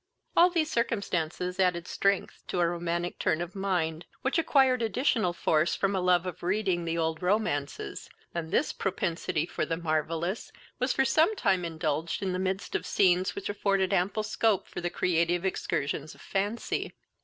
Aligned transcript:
All 0.35 0.49
these 0.49 0.71
circumstances 0.71 1.59
added 1.59 1.87
strength 1.87 2.41
to 2.47 2.59
a 2.59 2.65
romantic 2.67 3.19
turn 3.19 3.39
of 3.39 3.53
mind, 3.53 4.05
which 4.23 4.39
acquired 4.39 4.81
additional 4.81 5.31
force 5.31 5.75
from 5.75 5.95
a 5.95 6.01
love 6.01 6.25
of 6.25 6.41
reading 6.41 6.85
the 6.85 6.97
old 6.97 7.21
romances, 7.21 8.09
and 8.33 8.49
this 8.49 8.73
propensity 8.73 9.45
for 9.45 9.63
the 9.63 9.77
marvellous 9.77 10.51
was 10.79 10.91
for 10.91 11.05
some 11.05 11.35
time 11.35 11.63
indulged 11.63 12.23
in 12.23 12.33
the 12.33 12.39
midst 12.39 12.73
of 12.73 12.83
scenes 12.87 13.35
which 13.35 13.47
afforded 13.47 13.93
ample 13.93 14.23
scope 14.23 14.67
for 14.67 14.81
the 14.81 14.89
creative 14.89 15.45
excursions 15.45 16.15
of 16.15 16.21
fancy. 16.21 16.95